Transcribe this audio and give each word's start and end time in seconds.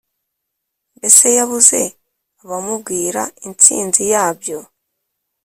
mbese 0.95 1.27
yabuze 1.37 1.81
abamubwira 2.41 3.21
intsinzi 3.47 4.01
yabyo?” 4.13 4.59